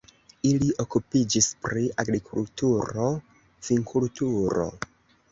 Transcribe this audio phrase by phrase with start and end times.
[0.51, 3.05] Ili okupiĝis pri agrikulturo,
[3.67, 4.65] vinkulturo.